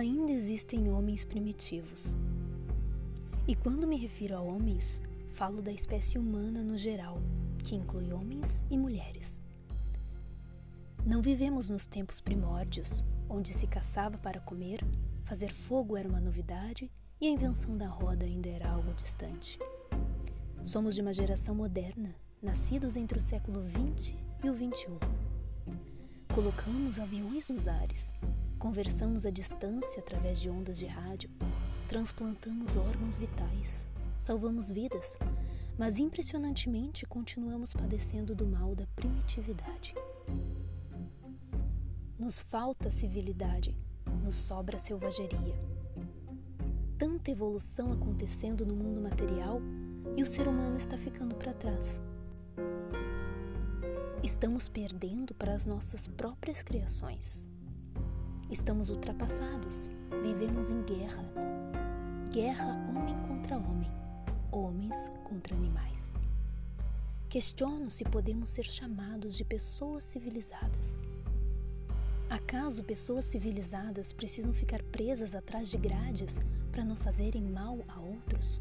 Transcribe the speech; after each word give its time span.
ainda 0.00 0.32
existem 0.32 0.90
homens 0.90 1.24
primitivos. 1.24 2.16
E 3.46 3.54
quando 3.54 3.86
me 3.86 3.96
refiro 3.96 4.36
a 4.36 4.40
homens, 4.40 5.02
falo 5.28 5.60
da 5.60 5.70
espécie 5.70 6.18
humana 6.18 6.62
no 6.62 6.76
geral, 6.76 7.18
que 7.62 7.74
inclui 7.74 8.12
homens 8.12 8.64
e 8.70 8.78
mulheres. 8.78 9.40
Não 11.04 11.20
vivemos 11.20 11.68
nos 11.68 11.86
tempos 11.86 12.20
primórdios, 12.20 13.04
onde 13.28 13.52
se 13.52 13.66
caçava 13.66 14.16
para 14.16 14.40
comer, 14.40 14.80
fazer 15.24 15.52
fogo 15.52 15.96
era 15.96 16.08
uma 16.08 16.20
novidade 16.20 16.90
e 17.20 17.26
a 17.26 17.30
invenção 17.30 17.76
da 17.76 17.86
roda 17.86 18.24
ainda 18.24 18.48
era 18.48 18.70
algo 18.70 18.94
distante. 18.94 19.58
Somos 20.62 20.94
de 20.94 21.02
uma 21.02 21.12
geração 21.12 21.54
moderna, 21.54 22.14
nascidos 22.42 22.96
entre 22.96 23.18
o 23.18 23.22
século 23.22 23.62
XX 23.68 24.14
e 24.42 24.48
o 24.48 24.54
XXI. 24.54 24.98
Colocamos 26.34 26.98
aviões 26.98 27.48
nos 27.48 27.68
ares, 27.68 28.14
conversamos 28.60 29.24
à 29.24 29.30
distância 29.30 30.00
através 30.00 30.38
de 30.38 30.50
ondas 30.50 30.78
de 30.78 30.84
rádio, 30.84 31.30
transplantamos 31.88 32.76
órgãos 32.76 33.16
vitais, 33.16 33.86
salvamos 34.20 34.70
vidas, 34.70 35.16
mas 35.78 35.98
impressionantemente 35.98 37.06
continuamos 37.06 37.72
padecendo 37.72 38.34
do 38.34 38.46
mal 38.46 38.74
da 38.74 38.86
primitividade. 38.94 39.94
Nos 42.18 42.42
falta 42.42 42.90
civilidade, 42.90 43.74
nos 44.22 44.34
sobra 44.34 44.78
selvageria. 44.78 45.58
Tanta 46.98 47.30
evolução 47.30 47.90
acontecendo 47.90 48.66
no 48.66 48.76
mundo 48.76 49.00
material 49.00 49.58
e 50.18 50.22
o 50.22 50.26
ser 50.26 50.46
humano 50.46 50.76
está 50.76 50.98
ficando 50.98 51.34
para 51.34 51.54
trás. 51.54 52.02
Estamos 54.22 54.68
perdendo 54.68 55.34
para 55.34 55.54
as 55.54 55.64
nossas 55.64 56.06
próprias 56.06 56.62
criações. 56.62 57.49
Estamos 58.50 58.88
ultrapassados, 58.88 59.88
vivemos 60.24 60.70
em 60.70 60.82
guerra. 60.82 61.24
Guerra 62.32 62.66
homem 62.88 63.14
contra 63.28 63.56
homem, 63.56 63.88
homens 64.50 65.08
contra 65.22 65.54
animais. 65.54 66.12
Questiono 67.28 67.88
se 67.92 68.02
podemos 68.02 68.50
ser 68.50 68.64
chamados 68.64 69.36
de 69.36 69.44
pessoas 69.44 70.02
civilizadas. 70.02 70.98
Acaso 72.28 72.82
pessoas 72.82 73.24
civilizadas 73.24 74.12
precisam 74.12 74.52
ficar 74.52 74.82
presas 74.82 75.32
atrás 75.32 75.70
de 75.70 75.78
grades 75.78 76.40
para 76.72 76.84
não 76.84 76.96
fazerem 76.96 77.42
mal 77.42 77.78
a 77.86 78.00
outros? 78.00 78.60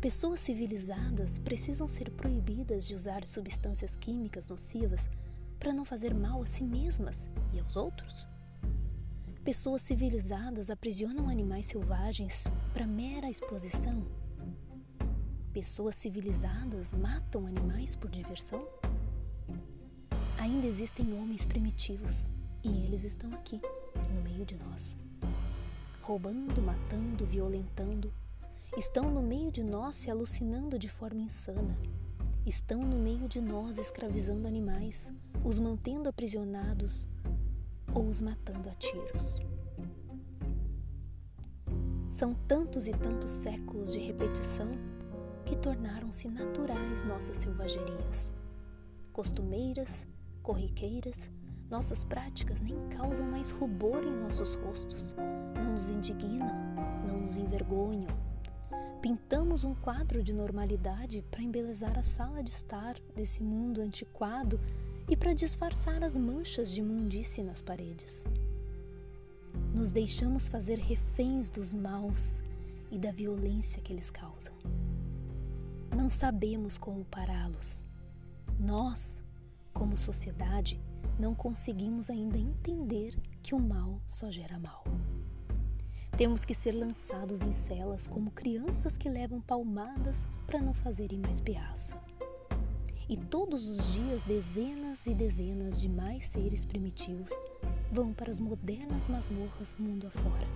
Pessoas 0.00 0.40
civilizadas 0.40 1.38
precisam 1.38 1.86
ser 1.86 2.10
proibidas 2.10 2.88
de 2.88 2.94
usar 2.94 3.26
substâncias 3.26 3.94
químicas 3.94 4.48
nocivas 4.48 5.06
para 5.60 5.72
não 5.74 5.84
fazer 5.84 6.14
mal 6.14 6.42
a 6.42 6.46
si 6.46 6.64
mesmas 6.64 7.28
e 7.52 7.60
aos 7.60 7.76
outros? 7.76 8.26
Pessoas 9.44 9.82
civilizadas 9.82 10.70
aprisionam 10.70 11.28
animais 11.28 11.66
selvagens 11.66 12.44
para 12.72 12.86
mera 12.86 13.28
exposição? 13.28 14.02
Pessoas 15.52 15.96
civilizadas 15.96 16.94
matam 16.94 17.46
animais 17.46 17.94
por 17.94 18.10
diversão? 18.10 18.66
Ainda 20.38 20.66
existem 20.66 21.12
homens 21.12 21.44
primitivos 21.44 22.30
e 22.62 22.86
eles 22.86 23.04
estão 23.04 23.34
aqui, 23.34 23.60
no 24.14 24.22
meio 24.22 24.46
de 24.46 24.56
nós. 24.56 24.96
Roubando, 26.00 26.62
matando, 26.62 27.26
violentando, 27.26 28.10
estão 28.78 29.10
no 29.10 29.20
meio 29.20 29.52
de 29.52 29.62
nós 29.62 29.94
se 29.94 30.10
alucinando 30.10 30.78
de 30.78 30.88
forma 30.88 31.20
insana. 31.20 31.76
Estão 32.46 32.80
no 32.80 32.96
meio 32.96 33.28
de 33.28 33.42
nós 33.42 33.76
escravizando 33.76 34.48
animais, 34.48 35.12
os 35.44 35.58
mantendo 35.58 36.08
aprisionados 36.08 37.06
ou 37.94 38.08
os 38.08 38.20
matando 38.20 38.68
a 38.68 38.74
tiros. 38.74 39.40
São 42.08 42.34
tantos 42.46 42.86
e 42.86 42.92
tantos 42.92 43.30
séculos 43.30 43.92
de 43.92 44.00
repetição 44.00 44.70
que 45.44 45.56
tornaram-se 45.56 46.28
naturais 46.28 47.04
nossas 47.04 47.36
selvagerias, 47.38 48.32
costumeiras, 49.12 50.06
corriqueiras, 50.42 51.30
nossas 51.70 52.04
práticas 52.04 52.60
nem 52.60 52.76
causam 52.88 53.26
mais 53.26 53.50
rubor 53.50 54.02
em 54.02 54.22
nossos 54.22 54.54
rostos, 54.54 55.14
não 55.54 55.72
nos 55.72 55.88
indignam, 55.88 56.54
não 57.06 57.20
nos 57.20 57.36
envergonham. 57.36 58.16
Pintamos 59.02 59.64
um 59.64 59.74
quadro 59.74 60.22
de 60.22 60.32
normalidade 60.32 61.22
para 61.30 61.42
embelezar 61.42 61.98
a 61.98 62.02
sala 62.02 62.42
de 62.42 62.50
estar 62.50 62.94
desse 63.14 63.42
mundo 63.42 63.82
antiquado 63.82 64.58
e 65.08 65.16
para 65.16 65.34
disfarçar 65.34 66.02
as 66.02 66.16
manchas 66.16 66.70
de 66.70 66.80
imundice 66.80 67.42
nas 67.42 67.60
paredes. 67.60 68.24
Nos 69.74 69.92
deixamos 69.92 70.48
fazer 70.48 70.78
reféns 70.78 71.48
dos 71.48 71.72
maus 71.72 72.42
e 72.90 72.98
da 72.98 73.12
violência 73.12 73.82
que 73.82 73.92
eles 73.92 74.10
causam. 74.10 74.54
Não 75.94 76.08
sabemos 76.08 76.78
como 76.78 77.04
pará-los. 77.04 77.84
Nós, 78.58 79.22
como 79.72 79.96
sociedade, 79.96 80.80
não 81.18 81.34
conseguimos 81.34 82.10
ainda 82.10 82.38
entender 82.38 83.16
que 83.42 83.54
o 83.54 83.60
mal 83.60 84.00
só 84.06 84.30
gera 84.30 84.58
mal. 84.58 84.84
Temos 86.16 86.44
que 86.44 86.54
ser 86.54 86.72
lançados 86.72 87.42
em 87.42 87.52
celas 87.52 88.06
como 88.06 88.30
crianças 88.30 88.96
que 88.96 89.08
levam 89.08 89.40
palmadas 89.40 90.16
para 90.46 90.60
não 90.60 90.72
fazerem 90.72 91.18
mais 91.18 91.40
piaça. 91.40 91.96
E 93.06 93.16
todos 93.16 93.68
os 93.68 93.92
dias 93.92 94.22
dezenas 94.22 95.06
e 95.06 95.14
dezenas 95.14 95.80
de 95.80 95.88
mais 95.90 96.26
seres 96.26 96.64
primitivos 96.64 97.30
vão 97.92 98.14
para 98.14 98.30
as 98.30 98.40
modernas 98.40 99.08
masmorras 99.08 99.74
mundo 99.78 100.06
afora. 100.06 100.46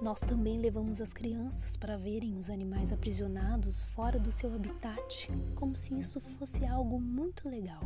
Nós 0.00 0.20
também 0.20 0.58
levamos 0.58 1.00
as 1.00 1.12
crianças 1.12 1.76
para 1.76 1.96
verem 1.96 2.38
os 2.38 2.48
animais 2.48 2.92
aprisionados 2.92 3.84
fora 3.86 4.18
do 4.18 4.32
seu 4.32 4.54
habitat, 4.54 5.28
como 5.54 5.76
se 5.76 5.98
isso 5.98 6.20
fosse 6.20 6.64
algo 6.64 6.98
muito 6.98 7.48
legal. 7.48 7.80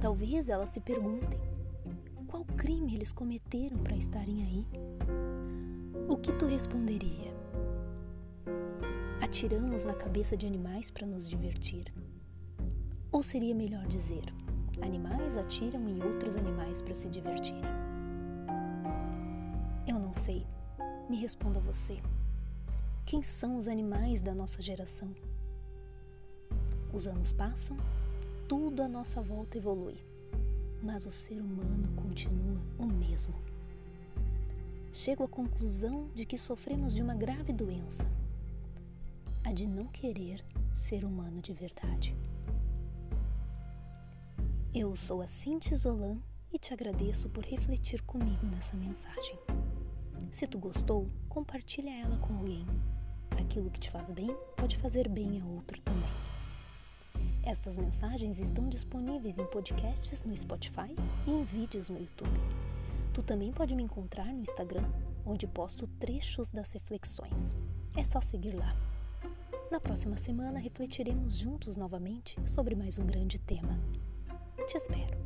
Talvez 0.00 0.48
elas 0.48 0.70
se 0.70 0.80
perguntem: 0.80 1.40
qual 2.26 2.44
crime 2.44 2.94
eles 2.94 3.12
cometeram 3.12 3.78
para 3.78 3.96
estarem 3.96 4.42
aí? 4.42 4.66
O 6.08 6.16
que 6.16 6.32
tu 6.32 6.46
responderia? 6.46 7.33
Atiramos 9.34 9.84
na 9.84 9.94
cabeça 9.94 10.36
de 10.36 10.46
animais 10.46 10.92
para 10.92 11.04
nos 11.04 11.28
divertir? 11.28 11.92
Ou 13.10 13.20
seria 13.20 13.52
melhor 13.52 13.84
dizer: 13.88 14.22
animais 14.80 15.36
atiram 15.36 15.88
em 15.88 16.00
outros 16.04 16.36
animais 16.36 16.80
para 16.80 16.94
se 16.94 17.08
divertirem? 17.08 17.60
Eu 19.88 19.98
não 19.98 20.14
sei. 20.14 20.46
Me 21.10 21.16
responda 21.16 21.58
você. 21.58 22.00
Quem 23.04 23.24
são 23.24 23.58
os 23.58 23.66
animais 23.66 24.22
da 24.22 24.32
nossa 24.32 24.62
geração? 24.62 25.12
Os 26.92 27.08
anos 27.08 27.32
passam 27.32 27.76
tudo 28.48 28.84
à 28.84 28.88
nossa 28.88 29.20
volta 29.20 29.58
evolui, 29.58 29.98
mas 30.80 31.06
o 31.06 31.10
ser 31.10 31.40
humano 31.40 31.88
continua 31.96 32.60
o 32.78 32.86
mesmo. 32.86 33.34
Chego 34.92 35.24
à 35.24 35.28
conclusão 35.28 36.06
de 36.14 36.24
que 36.24 36.38
sofremos 36.38 36.94
de 36.94 37.02
uma 37.02 37.16
grave 37.16 37.52
doença, 37.52 38.08
a 39.44 39.52
de 39.52 39.66
não 39.66 39.86
querer 39.88 40.42
ser 40.74 41.04
humano 41.04 41.40
de 41.40 41.52
verdade. 41.52 42.16
Eu 44.74 44.96
sou 44.96 45.20
a 45.20 45.28
Cinti 45.28 45.76
Zolan 45.76 46.18
e 46.50 46.58
te 46.58 46.72
agradeço 46.72 47.28
por 47.28 47.44
refletir 47.44 48.00
comigo 48.02 48.46
nessa 48.46 48.74
mensagem. 48.74 49.38
Se 50.32 50.46
tu 50.46 50.58
gostou, 50.58 51.06
compartilha 51.28 51.90
ela 51.90 52.16
com 52.18 52.34
alguém. 52.38 52.66
Aquilo 53.38 53.70
que 53.70 53.80
te 53.80 53.90
faz 53.90 54.10
bem 54.10 54.34
pode 54.56 54.78
fazer 54.78 55.08
bem 55.08 55.40
a 55.40 55.44
outro 55.44 55.80
também. 55.82 56.10
Estas 57.42 57.76
mensagens 57.76 58.40
estão 58.40 58.68
disponíveis 58.68 59.38
em 59.38 59.46
podcasts 59.46 60.24
no 60.24 60.34
Spotify 60.34 60.96
e 61.26 61.30
em 61.30 61.44
vídeos 61.44 61.90
no 61.90 61.98
YouTube. 61.98 62.40
Tu 63.12 63.22
também 63.22 63.52
pode 63.52 63.76
me 63.76 63.82
encontrar 63.82 64.26
no 64.26 64.40
Instagram, 64.40 64.90
onde 65.26 65.46
posto 65.46 65.86
trechos 65.86 66.50
das 66.50 66.72
reflexões. 66.72 67.54
É 67.94 68.02
só 68.02 68.20
seguir 68.20 68.54
lá. 68.54 68.74
Na 69.70 69.80
próxima 69.80 70.16
semana 70.16 70.60
refletiremos 70.60 71.36
juntos 71.36 71.76
novamente 71.76 72.36
sobre 72.46 72.74
mais 72.74 72.98
um 72.98 73.06
grande 73.06 73.38
tema. 73.38 73.78
Te 74.66 74.76
espero. 74.76 75.23